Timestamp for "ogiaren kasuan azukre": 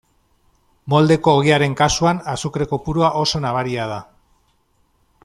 1.41-2.69